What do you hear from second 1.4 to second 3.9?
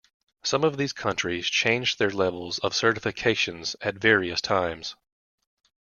changed their levels of certifications